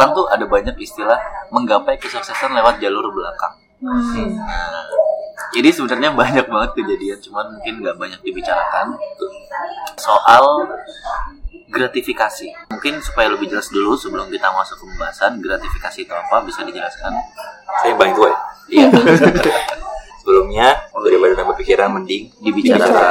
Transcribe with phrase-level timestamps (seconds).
[0.00, 1.20] Sekarang tuh ada banyak istilah
[1.52, 3.52] menggapai kesuksesan lewat jalur belakang.
[3.84, 4.32] Hmm.
[4.32, 4.88] Nah,
[5.52, 8.96] jadi sebenarnya banyak banget kejadian, cuman mungkin nggak banyak dibicarakan
[10.00, 10.72] soal
[11.68, 12.48] gratifikasi.
[12.72, 17.12] Mungkin supaya lebih jelas dulu sebelum kita masuk ke pembahasan gratifikasi itu apa bisa dijelaskan.
[17.84, 18.38] Saya yang paling tua ya.
[18.72, 18.86] Iya,
[20.24, 23.04] Sebelumnya daripada nambah pikiran mending Dibicarakan.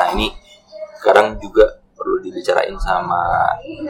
[0.00, 0.32] Nah ini
[0.96, 1.71] sekarang juga
[2.42, 3.22] dibicarain sama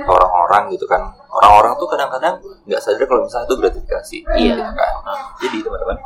[0.05, 1.00] orang-orang gitu kan.
[1.33, 2.36] Orang-orang tuh kadang-kadang
[2.69, 4.19] nggak sadar kalau misalnya itu gratifikasi.
[4.36, 4.55] Iya.
[4.61, 4.92] Gitu kan.
[5.41, 5.97] Jadi teman-teman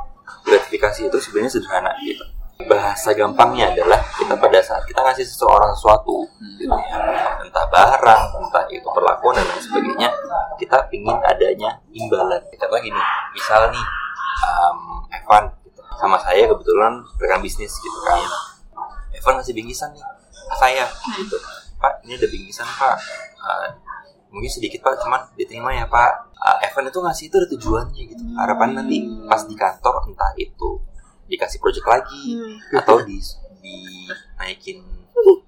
[0.47, 2.22] gratifikasi itu sebenarnya sederhana gitu.
[2.56, 6.24] Bahasa gampangnya adalah kita pada saat kita ngasih seseorang sesuatu,
[6.56, 6.97] gitu ya,
[7.44, 10.08] entah barang, entah itu perlakuan dan lain sebagainya,
[10.56, 12.41] kita ingin adanya imbalan.
[12.56, 12.97] Contoh gini,
[13.36, 13.86] misal nih,
[14.41, 18.24] um, Evan gitu, sama saya kebetulan rekan bisnis gitu kan.
[19.12, 20.00] Evan ngasih bingkisan nih,
[20.56, 21.36] saya gitu.
[21.87, 22.97] Pak, ini ada bingkisan Pak.
[23.39, 23.69] Uh,
[24.34, 26.34] mungkin sedikit Pak, cuman diterima ya Pak.
[26.34, 28.23] Uh, Evan itu ngasih itu ada tujuannya gitu.
[28.34, 30.83] Harapan nanti pas di kantor entah itu
[31.31, 32.39] dikasih project lagi
[32.75, 33.19] atau di
[33.63, 34.79] dinaikin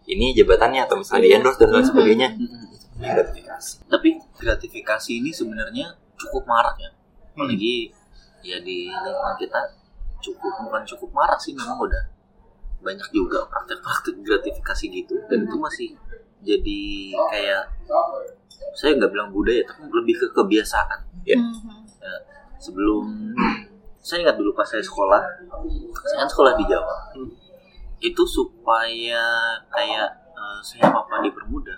[0.09, 2.29] ini jabatannya atau misalnya di endorse dan lain sebagainya.
[2.99, 3.73] Ini gratifikasi.
[3.87, 6.91] tapi gratifikasi ini sebenarnya cukup marak ya.
[7.35, 7.91] Apalagi
[8.43, 9.61] ya di lingkungan kita
[10.19, 12.03] cukup bukan cukup marak sih memang udah
[12.79, 15.89] banyak juga praktek-praktek gratifikasi gitu dan itu masih
[16.43, 16.81] jadi
[17.31, 17.65] kayak
[18.79, 21.37] saya nggak bilang budaya tapi lebih ke kebiasaan Ya.
[22.01, 22.15] Ya,
[22.57, 23.05] sebelum
[24.01, 25.21] saya ingat dulu pas saya sekolah
[26.09, 27.13] saya kan sekolah di Jawa.
[28.01, 31.77] Itu supaya kayak eh, saya apa dipermudah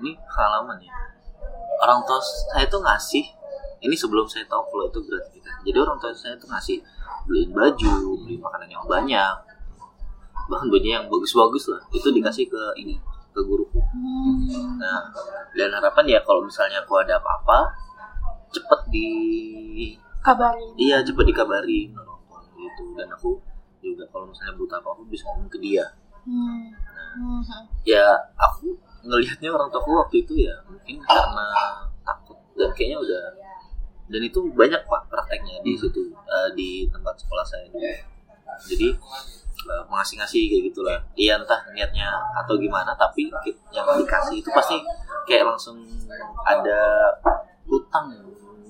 [0.00, 0.94] ini pengalaman ya.
[1.84, 3.28] Orang tua saya tuh ngasih
[3.84, 6.80] ini sebelum saya tahu kalau itu gratifikasi jadi orang tua saya tuh ngasih
[7.28, 7.94] beliin baju
[8.24, 9.36] beli makanan yang banyak
[10.48, 11.82] bahkan bajunya yang bagus-bagus lah.
[11.92, 12.96] Itu dikasih ke ini
[13.32, 13.80] ke guruku
[14.78, 15.08] nah
[15.56, 17.72] dan harapan ya kalau misalnya aku ada apa-apa
[18.52, 19.08] cepet di
[20.20, 23.40] kabarin iya cepet dikabari orang tua gitu dan aku
[23.82, 25.84] juga kalau misalnya butuh apa apa bisa ngomong ke dia
[26.22, 26.70] Hmm.
[26.70, 27.42] nah Hmm.
[27.82, 28.06] ya
[28.38, 31.46] aku ngelihatnya orang tuaku waktu itu ya mungkin karena
[32.06, 33.24] takut dan kayaknya udah
[34.06, 37.82] dan itu banyak pak prakteknya di situ eh, di tempat sekolah saya dulu
[38.70, 38.88] jadi
[39.68, 40.98] eh, mengasih-ngasih kayak gitulah.
[41.14, 42.08] Iya entah niatnya
[42.38, 43.30] atau gimana tapi
[43.70, 44.76] yang dikasih itu pasti
[45.24, 45.78] kayak langsung
[46.42, 46.80] ada
[47.66, 48.10] hutang.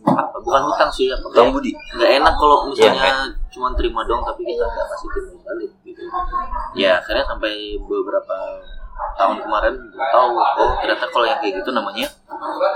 [0.02, 1.70] Apa bukan hutang sih apa Hutang budi.
[1.94, 3.14] nggak enak kalau Iya, misalnya
[3.54, 6.02] cuma terima dong tapi kita nggak kasih terima balik gitu.
[6.74, 8.36] Ya akhirnya sampai beberapa
[9.12, 12.08] tahun kemarin tahu oh ternyata kalau yang kayak gitu namanya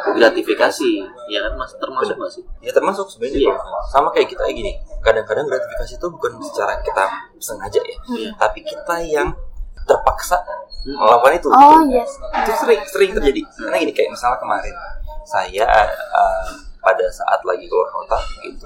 [0.09, 0.91] gratifikasi
[1.27, 3.55] ya kan mas termasuk nggak sih Ya termasuk sebenarnya Iya.
[3.89, 4.75] sama kayak kita gini.
[5.01, 7.05] Kadang-kadang gratifikasi itu bukan secara kita
[7.39, 8.31] sengaja ya, Iya.
[8.37, 9.31] tapi kita yang
[9.83, 10.39] terpaksa
[10.85, 11.49] melakukan itu.
[11.49, 13.41] oh yes Itu sering sering terjadi.
[13.57, 14.75] Karena gini kayak misalnya kemarin
[15.23, 15.67] saya
[16.13, 16.49] uh,
[16.81, 18.63] pada saat lagi keluar kota gitu,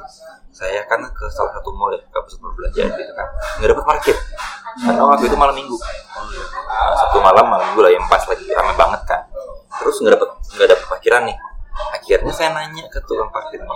[0.50, 3.24] saya kan ke salah satu mall ya, ke pusat perbelanjaan gitu kan,
[3.56, 4.16] nggak dapat parkir.
[4.76, 5.72] Karena waktu itu malam minggu,
[6.70, 9.20] Uh, Sabtu malam malam minggu lah yang pas lagi rame banget kan.
[9.82, 11.36] Terus nggak dapat nggak dapat parkiran nih.
[11.98, 13.66] Akhirnya saya nanya ke tukang parkirnya,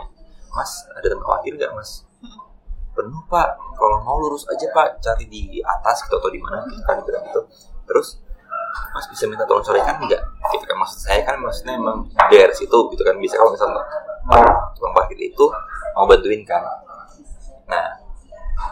[0.54, 2.06] Mas ada tempat parkir nggak Mas?
[2.94, 3.48] Penuh Pak.
[3.74, 7.26] Kalau mau lurus aja Pak, cari di atas gitu atau di mana gitu kan bilang
[7.26, 7.42] gitu.
[7.90, 8.22] Terus
[8.94, 10.22] Mas bisa minta tolong corekan enggak?
[10.54, 13.82] Gitu kan maksud saya kan maksudnya emang dari situ gitu kan bisa kalau misalnya
[14.78, 15.46] tukang parkir itu
[15.98, 16.62] mau bantuin kan.
[17.66, 18.03] Nah,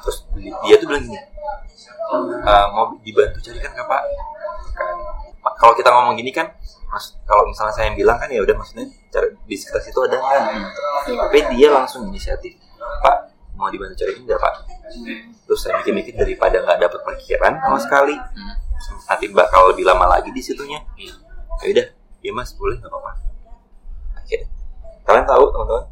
[0.03, 0.27] terus
[0.67, 4.03] dia tuh bilang gini, "Eh, mau dibantu carikan nggak Pak?
[4.73, 4.97] Kan,
[5.59, 6.51] kalau kita ngomong gini kan,
[6.91, 10.17] mas, kalau misalnya saya yang bilang kan ya udah maksudnya cari di sekitar situ ada
[10.19, 10.41] nggak?
[11.07, 12.59] Tapi dia langsung inisiatif,
[13.03, 14.55] Pak mau dibantu cariin nggak Pak?
[15.47, 18.15] Terus saya mikir-mikir daripada nggak dapat parkiran sama sekali,
[19.07, 20.83] nanti bakal lebih lama lagi di situnya.
[20.99, 21.15] Iya.
[21.63, 21.87] Ya udah,
[22.27, 23.13] ya mas boleh nggak apa-apa.
[24.19, 24.49] Akhirnya
[25.07, 25.87] kalian tahu teman-teman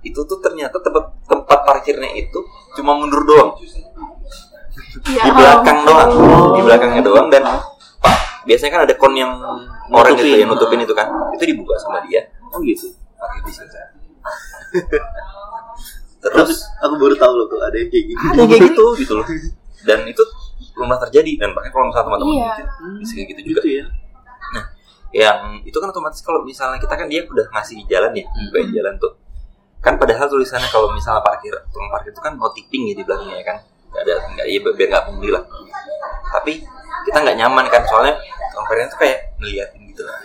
[0.00, 2.38] itu tuh ternyata tempat tempat parkirnya itu
[2.78, 3.58] cuma mundur doang.
[5.10, 5.90] Ya di belakang ampun.
[5.90, 6.10] doang.
[6.54, 7.42] Di belakangnya doang dan
[7.98, 9.34] pak biasanya kan ada kon yang
[9.90, 11.10] orang itu yang nutupin itu kan?
[11.34, 12.22] Itu dibuka sama dia.
[12.54, 12.86] Oh gitu.
[13.18, 13.82] pakai bis aja.
[16.22, 16.54] Terus?
[16.54, 16.60] Terus?
[16.86, 18.22] Aku baru tahu loh tuh ada yang kayak gini.
[18.22, 19.26] ada kayak gitu gitu loh.
[19.82, 20.22] Dan itu
[20.78, 21.34] rumah terjadi.
[21.34, 22.46] Dan bahkan kalau misalnya teman-teman Iya.
[22.46, 22.62] gitu,
[23.02, 23.60] bisa kayak gitu juga.
[23.66, 23.84] Gitu ya.
[25.10, 28.94] yang itu kan otomatis kalau misalnya kita kan dia udah ngasih jalan ya bukain jalan
[28.94, 29.10] tuh
[29.80, 33.36] kan padahal tulisannya kalau misalnya parkir tukang parkir itu kan no tipping ya di belakangnya
[33.36, 33.56] ya kan
[33.90, 35.42] nggak ada nggak ya biar nggak pungli lah
[36.30, 36.52] tapi
[37.02, 38.14] kita nggak nyaman kan soalnya
[38.50, 40.18] tukang parkir tuh kayak ngeliatin gitu lah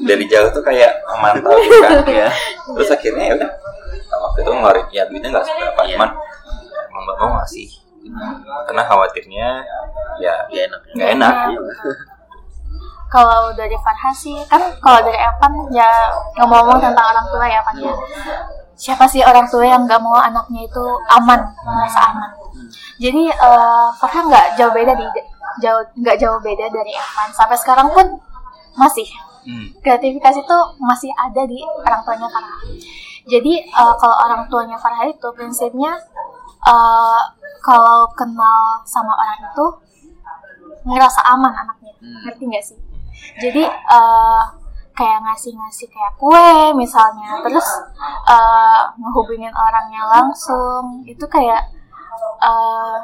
[0.00, 1.92] dari jauh tuh kayak memantau gitu kan
[2.24, 2.28] Ya.
[2.66, 3.50] terus akhirnya ya udah
[4.12, 5.90] waktu itu ngeluarin ya duitnya nggak seberapa Iya.
[5.94, 6.10] cuman
[6.88, 7.68] emang nggak mau ngasih
[8.66, 9.46] karena khawatirnya
[10.18, 10.80] ya Ya enak.
[10.90, 11.34] nggak enak
[13.06, 17.76] Kalau dari Farha sih, kan kalau dari Evan ya ngomong-ngomong tentang orang tua ya Pan
[17.76, 17.92] ya.
[18.74, 22.30] Siapa sih orang tua yang nggak mau anaknya itu aman, merasa aman.
[22.98, 25.06] Jadi eh, Farha nggak jauh beda di
[25.60, 27.28] jauh nggak jauh beda dari Evan.
[27.32, 28.06] Sampai sekarang pun
[28.76, 29.06] masih
[29.42, 29.74] Hmm.
[29.82, 32.62] gratifikasi itu masih ada di orang tuanya Farha.
[33.26, 35.98] Jadi eh, kalau orang tuanya Farha itu prinsipnya
[36.62, 37.20] eh,
[37.58, 39.66] kalau kenal sama orang itu
[40.82, 42.22] ngerasa aman anaknya, Hmm.
[42.26, 42.78] ngerti nggak sih?
[43.38, 44.42] Jadi eh,
[44.92, 47.68] kayak ngasih-ngasih kayak kue misalnya, terus
[48.28, 51.60] eh, ngehubungin orangnya langsung, itu kayak
[52.42, 52.96] eh,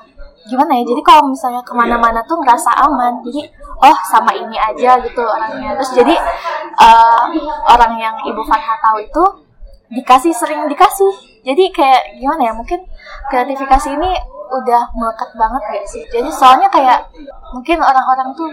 [0.49, 0.85] gimana ya?
[0.85, 3.49] Jadi kalau misalnya ke mana-mana tuh ngerasa aman, jadi
[3.83, 5.77] oh sama ini aja gitu orangnya.
[5.81, 6.15] Terus jadi
[6.79, 7.25] eh,
[7.69, 9.25] orang yang ibu Farha tahu itu
[9.93, 11.41] dikasih sering dikasih.
[11.45, 12.53] Jadi kayak gimana ya?
[12.53, 12.81] Mungkin
[13.33, 14.13] gratifikasi ini
[14.49, 16.03] udah melekat banget gak sih?
[16.09, 17.09] Jadi soalnya kayak
[17.53, 18.51] mungkin orang-orang tuh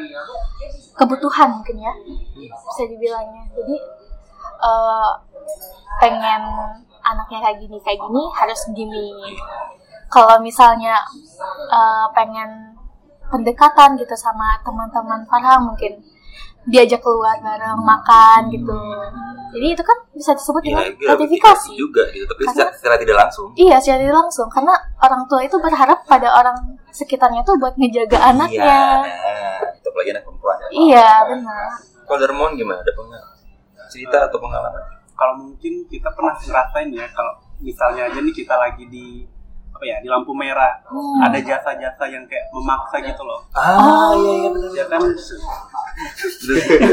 [0.95, 1.93] kebutuhan mungkin ya
[2.39, 3.43] bisa dibilangnya.
[3.55, 3.75] Jadi
[4.63, 5.11] eh,
[6.03, 6.41] pengen
[7.05, 9.05] anaknya kayak gini kayak gini harus gini.
[10.11, 10.99] Kalau misalnya
[11.71, 12.75] eh, pengen
[13.29, 15.97] pendekatan gitu sama teman-teman Farha mungkin
[16.65, 18.77] diajak keluar bareng makan gitu.
[19.55, 21.69] Jadi itu kan bisa disebut ya dengan gratifikasi gratifikasi.
[21.79, 25.41] juga gitu tapi Karena- secara, secara tidak langsung Iya, secara tidak langsung karena orang tua
[25.47, 26.57] itu berharap pada orang
[26.91, 28.67] sekitarnya tuh buat ngejaga anaknya.
[28.67, 30.57] Iya, nah, itu apalagi anak perempuan.
[30.75, 31.67] Iya, benar.
[32.03, 32.79] Kalau Darmon gimana?
[32.83, 33.35] Ada pengalaman
[33.87, 34.83] cerita atau pengalaman?
[35.15, 39.23] kalau mungkin kita pernah ngerasain ya kalau misalnya aja nih kita lagi di
[39.75, 41.19] apa ya di lampu merah Hmm.
[41.21, 44.71] ada jasa-jasa yang kayak memaksa gitu loh Ah, iya iya benar.
[44.71, 45.01] ya kan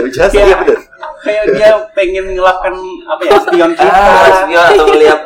[0.09, 0.79] Jasa ya benar.
[1.21, 2.75] kayak dia pengen ngelapkan
[3.05, 5.21] apa ya spion kita Ah, spion atau ngeliat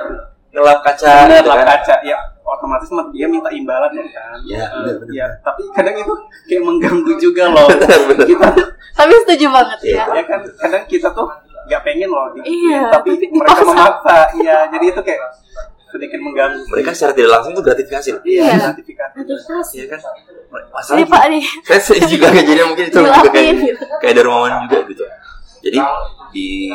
[0.50, 1.66] ngelap kaca Bener, gitu lap kan.
[1.74, 5.14] kaca ya otomatis mah dia minta imbalan ya kan Iya, Eh, bener, bener.
[5.14, 6.12] ya tapi kadang itu
[6.46, 8.26] kayak mengganggu juga loh Bener, bener.
[8.26, 8.48] kita
[8.92, 9.96] Tapi setuju banget Iya.
[9.96, 10.04] ya.
[10.10, 11.28] ya kan kadang kita tuh
[11.66, 15.20] nggak pengen loh di Iya, tapi tapi mereka memaksa iya jadi itu kayak
[15.96, 18.22] sedikit mengganggu Mereka secara tidak langsung tuh gratifikasi loh.
[18.22, 18.56] iya Iya.
[18.70, 19.72] sertifikat Gratifikasi.
[19.74, 20.00] Iya kan?
[20.00, 21.42] Jadi Masalahnya Pak nih,
[21.82, 23.84] saya juga kayak jadi mungkin itu juga kayak gitu.
[23.98, 25.04] kayak Darmawan juga gitu.
[25.58, 25.78] Jadi
[26.30, 26.68] di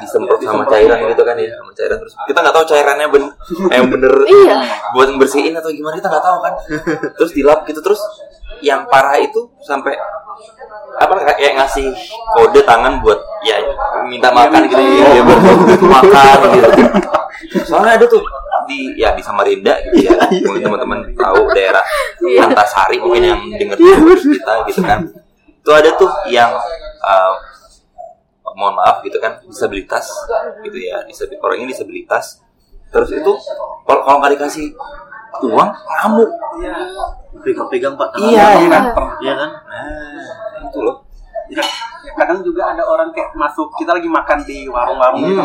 [0.00, 3.24] disemprot sama cairan gitu kan ya sama cairan terus kita nggak tahu cairannya ben
[3.68, 4.56] yang bener Iya.
[4.90, 6.52] buat bersihin atau gimana kita nggak tahu kan
[7.12, 8.00] terus dilap gitu terus
[8.58, 9.94] yang parah itu sampai
[10.96, 11.92] apa kayak ngasih
[12.32, 13.58] kode tangan buat ya
[14.06, 15.40] minta makan gitu ya, ya buat
[15.82, 16.70] makan gitu
[17.68, 18.22] soalnya ada tuh
[18.64, 21.84] di ya di Samarinda gitu ya mungkin teman-teman tahu daerah
[22.18, 22.46] Iya.
[22.46, 23.76] Antasari mungkin yang denger
[24.16, 25.00] kita gitu kan
[25.42, 26.50] itu ada tuh yang
[26.98, 27.32] uh,
[28.52, 30.06] mohon maaf gitu kan disabilitas
[30.60, 32.42] gitu ya disabil orang ini disabilitas
[32.88, 33.32] terus itu
[33.82, 34.70] kalau kalau nggak dikasih
[35.42, 36.30] uang ngamuk
[37.34, 38.12] Pegang-pegang pak.
[38.12, 38.52] tangan Iya, Pak.
[38.54, 38.84] iya kan?
[39.18, 39.50] Iya kan?
[39.64, 40.20] nah
[40.62, 40.96] itu loh
[41.44, 41.64] Jadi,
[42.02, 45.30] ya kadang juga ada orang kayak masuk kita lagi makan di warung-warung Hmm.
[45.32, 45.42] gitu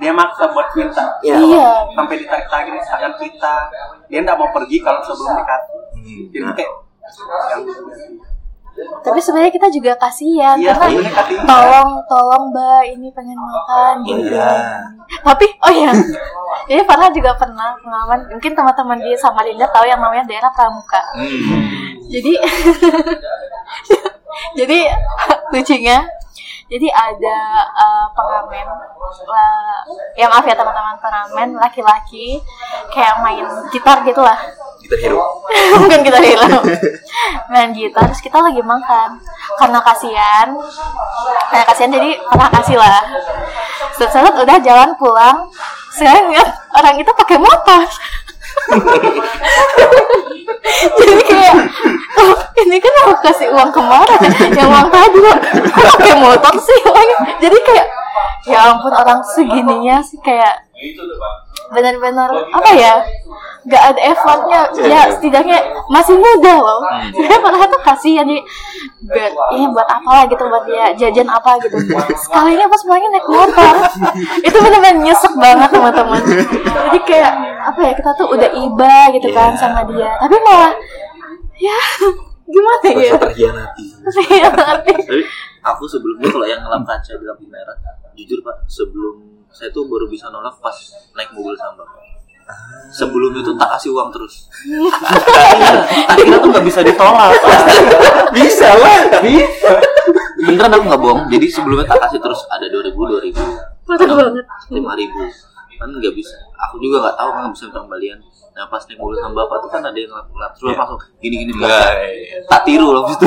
[0.00, 1.36] dia maksa buat minta Iya.
[1.38, 1.68] Iya.
[1.92, 3.54] sampai ditarik-tarik di tangan kita
[4.06, 6.54] dia nggak mau pergi kalau sebelum dikasih Hmm, jadi nah.
[6.56, 6.72] kayak
[7.50, 7.62] yang.
[9.04, 11.44] Tapi sebenarnya kita juga kasihan Iya, karena sebenarnya kasihan.
[11.44, 14.32] tolong tolong Mbak ini pengen makan gitu.
[14.32, 14.80] Iya.
[15.20, 15.92] Tapi oh ya,
[16.64, 21.02] jadi Farha juga pernah pengalaman mungkin teman-teman di Samarinda tahu yang namanya daerah Pramuka.
[21.12, 21.68] Hmm.
[22.08, 22.32] Jadi
[24.58, 24.78] jadi
[25.52, 25.98] lucunya
[26.70, 28.66] jadi ada eh, pengamen.
[29.26, 29.82] La-
[30.14, 32.38] ya maaf ya teman-teman pengamen laki-laki
[32.94, 33.42] kayak main
[33.74, 34.38] gitar gitu lah
[34.90, 35.22] kita hero.
[35.82, 36.62] Bukan kita hilang
[37.52, 39.18] main gitar terus kita lagi makan.
[39.58, 40.48] Karena kasihan.
[41.52, 43.02] Karena kasihan jadi pernah kasih lah.
[43.94, 45.46] Set udah jalan pulang.
[45.90, 47.82] Saya lihat orang itu pakai motor
[51.00, 51.54] jadi kayak
[52.20, 54.20] oh, ini kan aku kasih uang kemarin
[54.54, 55.18] yang uang tadi
[55.74, 57.86] pakai motor sih uangnya jadi kayak
[58.48, 60.64] ya ampun orang segininya sih kayak
[61.70, 62.94] benar-benar apa ya?
[63.60, 64.60] nggak ada effortnya.
[64.88, 65.58] Ya setidaknya
[65.90, 66.86] masih muda loh.
[67.10, 68.38] Saya padahal tuh kasihan jadi
[69.10, 71.76] buat ini buat apa lah gitu buat dia jajan apa gitu.
[72.14, 73.74] Sekalinya pas pulangnya naik motor
[74.46, 76.22] itu benar-benar nyesek banget teman-teman
[76.86, 77.32] jadi kayak
[77.66, 80.14] apa ya kita tuh udah iba gitu kan sama dia.
[80.22, 80.72] Tapi malah
[81.58, 81.78] ya
[82.50, 83.12] gimana ya?
[83.14, 83.86] Merasa terhianati.
[84.30, 84.48] Iya.
[84.50, 84.92] Tapi
[85.62, 87.76] aku sebelumnya kalau yang ngelap kaca di lampu merah,
[88.16, 90.74] jujur pak, sebelum saya tuh baru bisa nolak pas
[91.14, 91.82] naik mobil sama.
[91.82, 92.19] bapak.
[92.90, 94.50] Sebelum itu tak kasih uang terus.
[96.10, 97.30] Akhirnya tuh nggak bisa ditolak.
[98.36, 99.74] Bisa lah, bisa.
[100.38, 101.20] Beneran aku nggak bohong.
[101.34, 103.42] Jadi sebelumnya tak kasih terus ada dua ribu, dua ribu,
[104.70, 105.18] lima ribu.
[105.80, 106.38] Kan nggak bisa.
[106.70, 108.18] Aku juga nggak tahu kan nggak bisa kembalian.
[108.60, 110.52] Nah pas naik mobil sama bapak tuh kan ada yang ngelap-ngelap.
[110.52, 110.76] Terus Iya.
[110.84, 111.52] langsung gini-gini.
[111.56, 111.88] Enggak.
[111.96, 112.36] iya.
[112.44, 113.24] Tak tiru loh itu.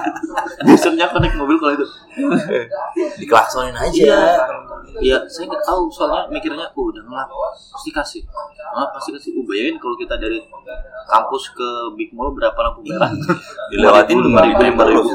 [0.68, 1.86] Besoknya aku naik mobil kalau itu.
[3.20, 3.96] Dikelaksonin aja.
[3.96, 4.20] Iya.
[4.98, 7.28] Iya, saya nggak tahu soalnya mikirnya, oh udah ngelap,
[7.70, 8.22] pasti kasih.
[8.74, 9.30] Ngelap pasti kasih.
[9.38, 10.42] Uh, bayangin kalau kita dari
[11.06, 13.12] kampus ke Big Mall berapa lampu merah?
[13.70, 15.06] Dilewatin lima ribu, lima ribu.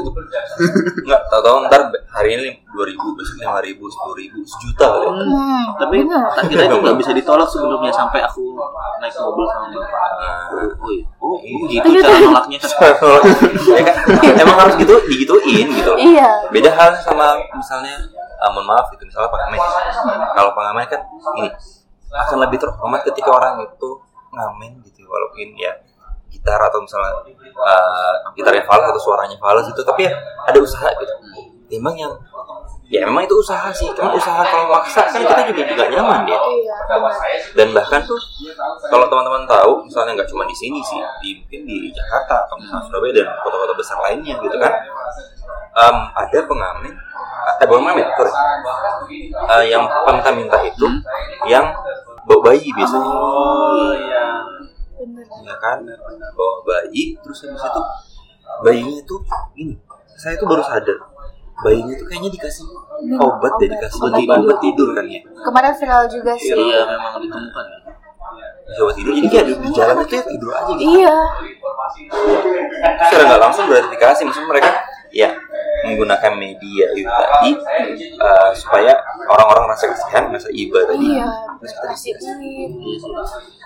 [1.04, 1.82] Enggak, tahu-tahu ntar
[2.16, 5.04] hari ini dua ribu, besok lima ribu, sepuluh ribu, sejuta kali.
[5.04, 5.12] ya.
[5.12, 6.22] hmm, Tapi bener.
[6.32, 8.56] akhirnya itu nggak bisa ditolak sebelumnya sampai aku
[9.04, 10.10] naik mobil sama bapak.
[11.20, 11.82] Oh, oh, iya.
[11.82, 12.58] gitu cara nolaknya.
[13.78, 13.96] ya kan?
[14.40, 15.92] Emang harus gitu, digituin gitu.
[15.98, 17.94] iya Beda hal sama misalnya,
[18.40, 19.58] ah, mohon maaf itu misalnya pengamen.
[20.34, 21.00] Kalau pengamen kan
[21.40, 21.48] ini
[22.14, 23.90] akan lebih terhormat ketika orang itu
[24.34, 25.72] ngamen gitu, walaupun ya
[26.30, 27.14] gitar atau misalnya
[27.54, 30.12] uh, gitarnya fals atau suaranya fals itu, tapi ya
[30.46, 31.14] ada usaha gitu.
[31.74, 32.12] Emang yang
[32.92, 36.36] ya memang itu usaha sih, kan usaha kalau maksa kan kita juga juga nyaman ya.
[36.36, 36.76] iya.
[37.56, 38.20] Dan bahkan tuh
[38.92, 42.84] kalau teman-teman tahu misalnya nggak cuma di sini sih di mungkin di Jakarta atau misalnya
[42.84, 44.72] Surabaya dan kota-kota besar lainnya gitu kan.
[45.74, 46.94] Em, ada pengamen
[47.60, 48.30] eh bukan pengamen sorry.
[49.32, 50.86] Eh, yang peminta-minta itu
[51.48, 51.66] yang
[52.28, 53.10] bawa bayi biasanya.
[53.10, 54.24] Oh iya.
[55.44, 55.78] ya kan?
[56.36, 57.82] Bawa bayi terus habis itu
[58.62, 59.20] bayinya tuh
[59.58, 59.74] ini
[60.14, 61.13] saya tuh baru sadar
[61.64, 62.64] bayinya tuh kayaknya dikasih
[63.16, 64.56] obat deh dikasih Obat obat, tidur.
[64.60, 67.64] tidur kan ya kemarin viral juga sih Iya, memang ditemukan.
[67.64, 67.78] ya.
[68.64, 71.16] Dikasih obat tidur jadi kayak di jalan itu ya tidur aja gitu iya
[73.04, 74.70] secara nggak langsung gratifikasi maksudnya mereka
[75.10, 75.30] ya
[75.84, 77.50] menggunakan media itu tadi
[78.16, 78.92] eh, supaya
[79.26, 81.28] orang-orang rasa kasihan rasa iba tadi iya
[81.60, 82.66] terus kita dikasih Iya.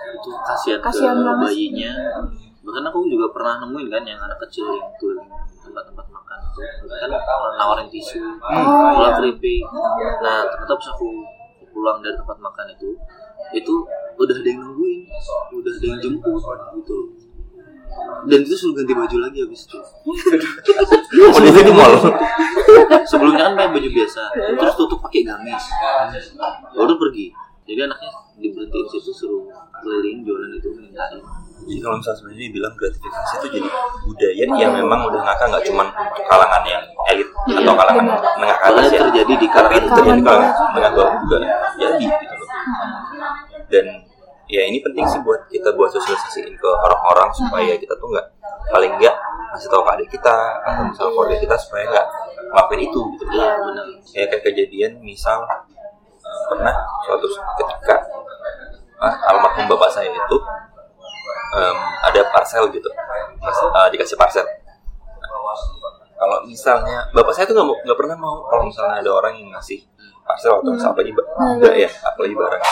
[0.08, 1.92] Itu kasihan, Kasihan ke bayinya.
[2.68, 5.32] Bahkan aku juga pernah nemuin kan yang anak kecil yang keliling
[5.64, 7.10] tempat-tempat makan itu kan
[7.56, 9.64] nawarin tisu, pulang keripik.
[10.20, 11.08] Nah ternyata pas aku
[11.72, 12.92] pulang dari tempat makan itu,
[13.56, 13.74] itu
[14.20, 15.00] udah ada yang nungguin,
[15.56, 16.44] udah ada yang jemput
[16.76, 16.98] gitu.
[18.28, 19.78] Dan itu suruh ganti baju lagi habis itu.
[19.80, 21.94] oh dia di mall
[23.08, 24.22] Sebelumnya kan pakai baju biasa,
[24.60, 25.64] terus tutup pakai gamis.
[26.76, 27.32] Baru pergi.
[27.68, 28.10] Jadi anaknya
[28.40, 29.44] diberhentiin situ suruh
[29.80, 31.20] keliling jualan itu mintain.
[31.66, 33.68] Jadi kalau misalnya sebenarnya dibilang gratifikasi itu jadi
[34.06, 35.84] budaya yang memang udah ngaka nggak cuma
[36.28, 38.04] kalangan yang elit atau kalangan
[38.38, 39.00] menengah ke atas ya.
[39.06, 41.36] terjadi di tapi kalangan itu terjadi di Kalangan menengah bawah juga
[41.78, 42.48] jadi gitu loh.
[43.68, 43.86] Dan
[44.48, 48.26] ya ini penting sih buat kita buat sosialisasiin ke orang-orang supaya kita tuh nggak
[48.72, 49.16] paling nggak
[49.52, 52.06] ngasih tahu ke adik kita atau misalnya keluarga kita supaya nggak
[52.48, 53.24] ngelakuin itu gitu.
[53.28, 53.86] Iya benar.
[54.16, 56.74] ya kayak kejadian misal eh, pernah
[57.04, 57.26] suatu
[57.60, 57.96] ketika
[59.04, 60.36] ah, almarhum bapak saya itu
[61.50, 62.88] em, ada parcel gitu.
[63.38, 64.44] Mas, eh, dikasih parcel.
[66.18, 69.86] Kalau misalnya bapak saya tuh nggak nggak pernah mau kalau misalnya ada orang yang ngasih
[70.26, 72.62] parcel atau misalnya apalagi ba- enggak ya apalagi barang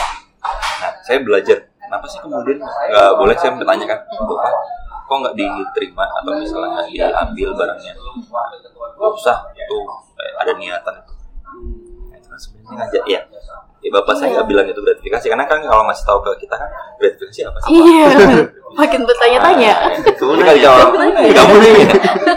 [0.77, 3.35] nah saya belajar kenapa sih kemudian nggak boleh?
[3.35, 4.51] Saya bertanya kan bapak
[5.07, 7.93] kok nggak diterima atau misalnya nggak diambil barangnya?
[8.99, 9.77] Nggak usah itu
[10.17, 11.13] eh, ada niatan itu.
[12.03, 13.21] Nah, itu kan sebenarnya ngajak ya
[13.77, 16.67] ya bapak saya nggak bilang itu gratifikasi karena kan kalau ngasih tahu ke kita kan
[16.99, 18.07] gratifikasi apa sih iya
[18.75, 19.73] makin bertanya-tanya.
[20.03, 20.87] Ketika dijawab.
[21.31, 21.73] Kamu nih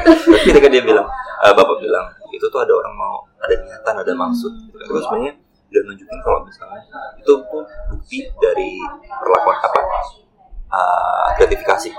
[0.04, 1.06] Terus ketika dia bilang.
[1.40, 4.52] Eh, bapak bilang itu tuh ada orang mau ada niatan ada maksud.
[4.52, 4.86] Gitu kan.
[4.86, 5.32] terus sebenarnya
[5.70, 6.82] udah nunjukin kalau misalnya
[7.14, 7.62] itu tuh
[7.94, 8.70] bukti dari
[9.08, 9.80] perlakuan apa
[10.70, 11.90] eh, gratifikasi.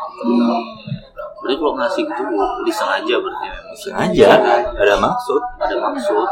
[1.41, 2.23] Berarti kalau ngasih gitu
[2.69, 3.75] disengaja berarti memang.
[3.75, 4.27] sengaja
[4.77, 5.41] ada maksud.
[5.57, 6.27] Ada maksud.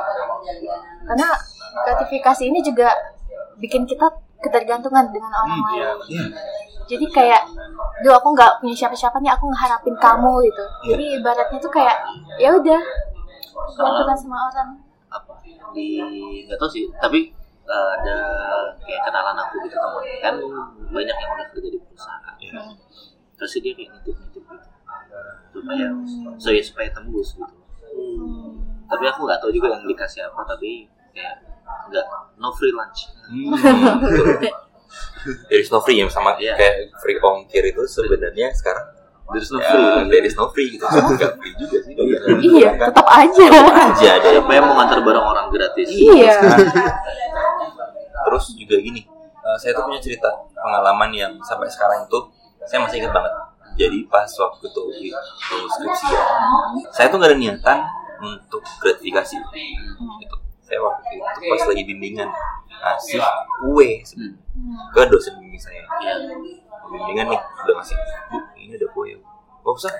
[1.09, 1.29] karena
[1.85, 2.93] gratifikasi ini juga
[3.57, 4.05] bikin kita
[4.39, 5.81] ketergantungan dengan orang lain.
[6.07, 6.25] Iya.
[6.89, 7.41] jadi kayak
[8.01, 10.63] duh aku nggak punya siapa-siapa nih aku ngeharapin kamu gitu.
[10.63, 10.89] Iya.
[10.95, 11.97] jadi ibaratnya tuh kayak
[12.41, 12.81] ya udah
[13.75, 14.69] tergantungan sama orang.
[15.09, 15.33] apa
[15.73, 15.87] di
[16.45, 17.33] nggak tahu sih tapi
[17.65, 18.17] eh, ada
[18.81, 20.35] kayak kenalan aku gitu teman kan
[20.93, 22.35] banyak yang udah kerja di perusahaan.
[22.39, 22.61] Ya.
[23.37, 24.67] terus dia kayak nitip nitip gitu
[25.49, 25.87] supaya
[26.37, 27.55] supaya supaya tembus gitu.
[28.89, 31.37] Tapi aku nggak tahu juga yang dikasih apa tapi kayak
[31.87, 33.53] nggak no free lunch Hmm.
[35.45, 36.55] There is no free yang sama Iya.
[36.55, 38.87] kayak free ongkir itu sebenarnya sekarang
[39.29, 40.81] there's no ya, free there is no free gitu.
[40.81, 41.93] Enggak free juga sih.
[42.41, 43.45] Iya, Kan tetap aja.
[43.85, 46.33] aja ada siapa yang mau ngantar barang orang gratis Iya.
[48.19, 49.05] Terus juga gini,
[49.37, 52.19] eh, saya tuh punya cerita pengalaman yang sampai sekarang itu
[52.63, 53.33] saya masih ingat banget.
[53.77, 56.23] Jadi pas waktu itu itu skripsi ya,
[56.89, 57.77] saya tuh gak ada niatan
[58.19, 59.35] untuk gratifikasi.
[60.17, 60.35] Gitu.
[60.69, 62.29] Saya waktu itu pas lagi bimbingan
[62.69, 63.19] ngasih
[63.59, 64.33] kue Hmm.
[64.93, 65.81] ke dosen bimbing saya.
[65.99, 66.13] Iya.
[66.85, 67.97] Bimbingan nih udah ngasih,
[68.29, 69.17] bu ini ada kue.
[69.59, 69.93] Gak usah.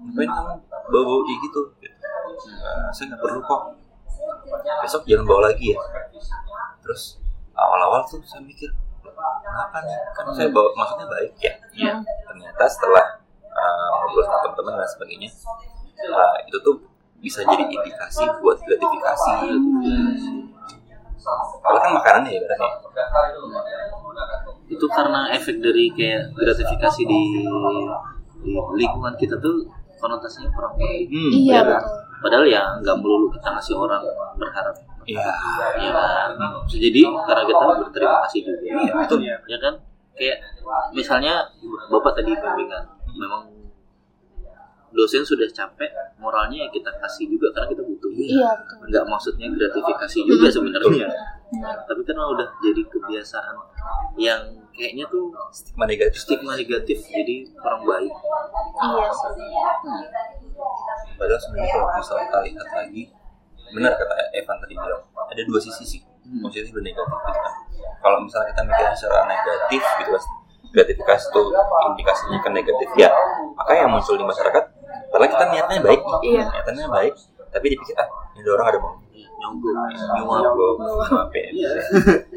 [0.00, 0.52] Ngapain kamu
[0.90, 1.60] bawa-bawa kayak gitu?
[1.80, 1.92] "Eh,
[2.90, 3.62] saya nggak perlu kok.
[4.82, 5.78] Besok jangan bawa lagi ya
[6.80, 7.16] terus
[7.52, 8.68] awal-awal tuh saya mikir
[9.14, 11.92] kenapa nih kan saya bawa maksudnya baik ya Iya.
[12.26, 13.04] ternyata setelah
[13.46, 15.28] uh, ngobrol sama teman-teman dan sebagainya
[16.08, 16.76] uh, itu tuh
[17.20, 19.32] bisa jadi indikasi buat gratifikasi
[21.60, 22.66] kalau kan makanannya ya berarti
[24.70, 27.20] itu karena efek dari kayak gratifikasi di
[28.40, 29.68] di lingkungan kita tuh
[30.00, 31.82] konotasinya kurang baik hmm, Iya, ya kan?
[31.84, 31.92] betul.
[32.24, 34.00] padahal ya nggak melulu kita ngasih orang
[34.40, 34.74] berharap
[35.04, 35.28] iya
[35.76, 36.28] ya kan
[36.64, 39.18] Bisa jadi karena kita berterima kasih juga Iya, betul.
[39.20, 39.36] Iya.
[39.44, 39.74] ya kan
[40.16, 40.36] kayak
[40.92, 41.34] misalnya
[41.92, 43.42] bapak tadi bimbingan memang
[44.92, 48.76] dosen sudah capek moralnya ya kita kasih juga karena kita butuh Iya, betul.
[48.86, 51.06] nggak maksudnya gratifikasi juga sebenarnya
[51.50, 51.76] Benar.
[51.82, 53.56] tapi karena udah jadi kebiasaan
[54.16, 58.12] yang kayaknya tuh stigma negatif stigma negatif jadi kurang baik
[58.78, 59.54] Iya sih.
[61.16, 63.02] padahal sebenarnya kalau misal kita lihat lagi
[63.70, 66.44] benar kata Evan tadi bilang ada dua sisi sih Hmm.
[66.44, 67.54] positif dan negatif gitu kan
[67.98, 70.22] kalau misalnya kita mikir secara negatif gitu kan
[70.70, 71.42] gratifikasi itu
[71.88, 73.10] indikasinya ke negatif ya
[73.52, 74.64] maka yang muncul di masyarakat
[75.20, 76.44] padahal kita niatnya baik nih Iya.
[76.48, 77.14] niatnya baik
[77.50, 78.92] tapi dipikir ah ini ada orang ada mau
[79.40, 81.52] nyogok nyuap ngapain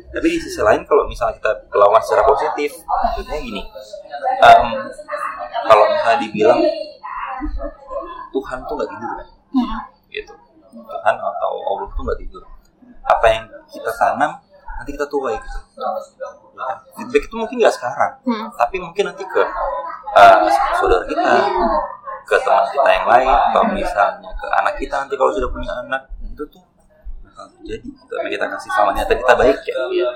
[0.09, 3.61] tapi di sisi lain kalau misalnya kita lawan secara positif maksudnya gini
[4.39, 4.65] em,
[5.63, 6.59] kalau misalnya dibilang
[8.31, 9.27] Tuhan tuh nggak tidur kan?
[9.53, 9.79] Hmm.
[10.09, 10.33] gitu.
[10.73, 12.41] Tuhan atau Allah tuh nggak tidur.
[13.03, 14.31] Apa yang kita tanam
[14.73, 15.59] nanti kita tuai gitu.
[16.55, 16.77] Kan?
[16.93, 18.47] feedback itu mungkin nggak sekarang Hmm.
[18.55, 19.41] tapi mungkin nanti ke
[20.13, 20.37] uh,
[20.75, 21.21] saudara kita
[22.23, 26.01] ke teman kita yang lain atau misalnya ke anak kita nanti kalau sudah punya anak
[26.23, 26.63] itu tuh
[27.65, 30.07] gitu Karena kita kasih sama niatan kita baik ya Iya.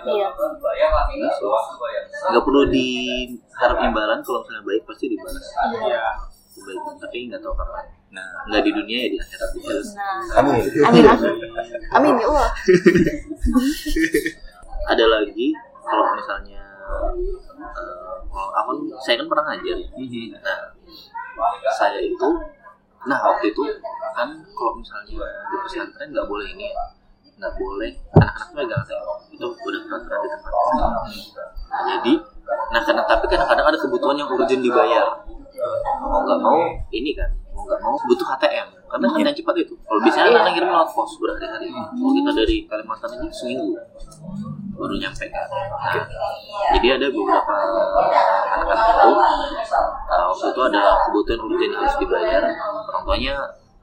[2.27, 5.45] nggak perlu diharap imbalan kalau misalnya baik pasti dibalas
[5.77, 6.05] Iya.
[6.53, 10.53] kebaikan tapi nggak tahu kapan nah nggak di dunia ya di akhirat dibalas Nah, amin
[10.79, 11.03] amin
[11.91, 12.13] amin.
[12.15, 12.49] Ya Allah.
[14.87, 15.47] ada lagi
[15.81, 16.61] kalau misalnya
[17.59, 19.87] eh, kalau aku saya kan pernah ngajar ya.
[20.39, 20.59] nah
[21.77, 22.29] saya itu
[23.07, 23.61] nah waktu itu
[24.17, 26.85] kan kalau misalnya di pesantren nggak boleh ini ya.
[27.37, 29.17] Nggak boleh anak-anak megang tembok.
[29.29, 30.51] Itu udah peraturan di tempat.
[31.69, 32.13] Nah, jadi
[32.73, 35.05] nah karena tapi kadang-kadang ada kebutuhan yang urgent dibayar.
[36.01, 36.57] Mau nggak mau
[36.89, 39.73] ini kan mau nggak mau butuh HTM karena HTM cepat itu.
[39.85, 43.77] Kalau biasanya anak ngirim lewat pos berhari-hari kalau kita dari Kalimantan aja seminggu
[44.77, 45.25] baru nyampe.
[45.33, 45.49] Kan
[46.77, 47.53] jadi ada beberapa
[48.53, 52.43] anak-anak itu uh, waktu itu ada kebutuhan yang harus dibayar.
[52.87, 53.33] Orang tuanya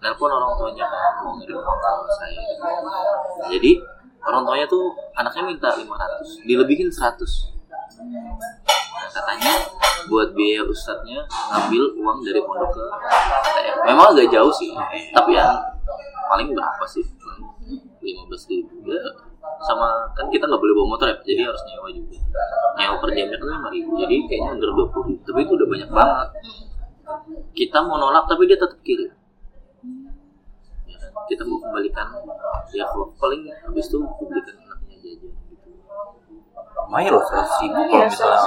[0.00, 0.87] nelpon orang tuanya
[1.20, 2.42] mau ngirim saya.
[3.50, 3.70] Jadi
[4.24, 7.54] orang tuanya tuh anaknya minta 500 dilebihin 100
[7.94, 9.52] Nah, katanya
[10.11, 13.76] buat biaya ustadznya ngambil uang dari pondok ke ATM.
[13.87, 14.74] Memang agak jauh sih,
[15.14, 15.46] tapi ya
[16.26, 17.04] paling berapa sih?
[18.02, 18.74] Lima belas ribu.
[18.88, 19.00] Ya
[19.64, 22.16] sama kan kita nggak boleh bawa motor ya, jadi harus nyewa juga.
[22.76, 25.20] Nyewa per jamnya kan lima ribu, jadi kayaknya under dua puluh ribu.
[25.24, 26.28] Tapi itu udah banyak banget.
[27.57, 29.12] Kita mau nolak tapi dia tetap kirim.
[30.88, 30.96] Ya?
[31.28, 32.07] Kita mau kembalikan
[32.72, 35.68] ya kalau paling habis itu kembalikan anaknya jajan gitu.
[36.85, 38.40] lumayan loh seratus ribu kalau Iya, misalnya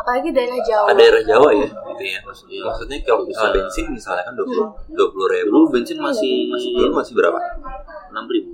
[0.00, 2.64] Apalagi daerah ada daerah Jawa ya gitu ya maksudnya, Iya.
[2.72, 3.58] maksudnya kalau misalnya Bisa.
[3.60, 7.38] bensin misalnya kan dua puluh dua puluh ribu Dulu bensin masih masih dulu masih berapa
[8.14, 8.50] enam ribu.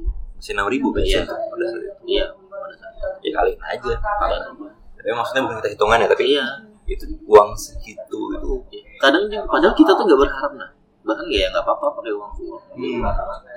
[0.52, 1.26] Enam ribu bensin Iya.
[1.26, 3.08] tuh pada saat itu Iya, pada saat itu.
[3.26, 4.68] ya aja Kalian aja.
[4.96, 6.46] tapi maksudnya bukan kita hitungan ya tapi Iya.
[6.86, 8.50] itu uang segitu itu
[8.96, 10.70] Kadang juga, padahal kita tuh nggak berharap nah.
[11.02, 12.62] Bahkan ya nggak apa-apa pakai uang keluar.
[12.74, 13.02] Hmm.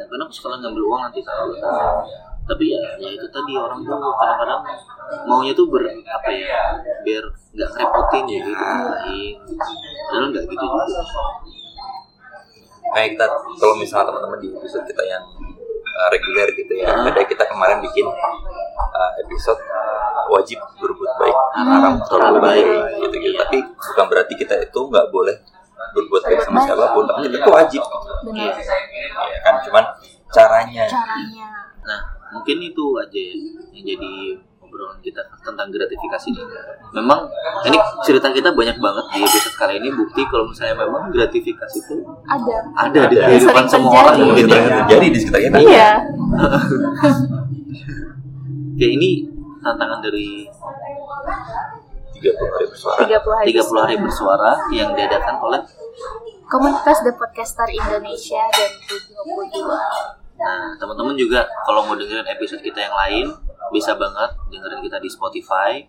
[0.05, 1.49] Karena sekalian ngambil uang nanti tahu.
[2.45, 4.61] Tapi ya, ya itu tadi orang tuh kadang-kadang
[5.25, 6.61] maunya tuh ber apa ya
[7.01, 9.35] biar nggak ngerepotin ya gitu lain.
[10.05, 11.01] Padahal nggak gitu juga.
[12.89, 13.25] kayak kita
[13.61, 15.21] kalau misalnya teman-teman di episode kita yang
[15.99, 16.87] uh, reguler gitu ya.
[16.87, 17.11] Hmm.
[17.11, 21.37] ada kita kemarin bikin uh, episode uh, wajib berbuat baik.
[21.59, 22.65] Haram terlalu terlalu baik.
[22.65, 22.95] baik.
[23.03, 25.35] gitu gitu tapi bukan berarti kita itu nggak boleh
[25.89, 27.81] berbuat baik sama siapa pun tapi kita itu wajib.
[28.23, 28.55] Benar.
[29.27, 29.55] Ya kan?
[29.67, 29.83] Cuman
[30.31, 30.83] caranya.
[30.87, 31.47] Caranya.
[31.83, 31.99] Nah,
[32.31, 33.33] mungkin itu aja ya
[33.73, 34.13] yang jadi
[34.69, 36.43] obrolan kita tentang gratifikasi ini.
[36.93, 37.25] Memang
[37.65, 39.89] ini cerita kita banyak banget di episode kali ini.
[39.89, 42.55] Bukti kalau misalnya memang gratifikasi itu ada.
[42.77, 44.15] ada di kehidupan semua orang.
[44.21, 44.55] mungkin ya.
[44.61, 45.57] yang terjadi di sekitar kita.
[45.65, 45.89] Iya.
[48.79, 49.27] Ya ini
[49.59, 50.47] tantangan dari
[52.15, 52.99] 30 hari bersuara.
[53.03, 54.51] 30 hari 30 hari bersuara.
[54.71, 55.59] yang diadakan oleh
[56.47, 58.71] komunitas The Podcaster Indonesia dan
[59.51, 63.25] 22 Nah, teman-teman juga kalau mau dengerin episode kita yang lain
[63.69, 65.85] bisa banget dengerin kita di Spotify,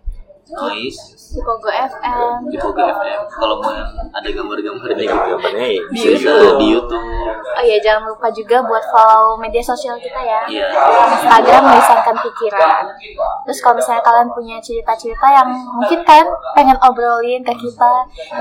[0.50, 0.98] Noise,
[1.30, 3.20] di Pogo FM di Pogo FM.
[3.30, 4.98] Kalau mau yang ada gambar-gambarnya.
[4.98, 7.06] Ini gitu, Di bisa bisa di YouTube.
[7.50, 10.40] oh iya jangan lupa juga buat follow media sosial kita ya.
[10.50, 10.66] Iya.
[11.22, 12.82] Instagram melisankan pikiran.
[13.46, 16.26] Terus kalau misalnya kalian punya cerita-cerita yang mungkin kan
[16.58, 17.92] pengen obrolin ke kita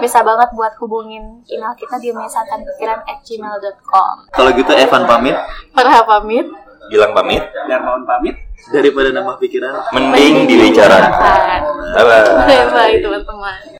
[0.02, 5.38] bisa banget buat hubungin email kita di melisankan pikiran at gmail.com Kalau gitu Evan pamit.
[5.78, 6.50] Farha pamit
[6.90, 7.46] bilang pamit.
[7.70, 8.50] Darmawan pamit.
[8.70, 9.88] daripada nama pikiran.
[9.96, 11.62] Mending dibicarakan
[11.96, 13.79] Bye bye bye bye teman-teman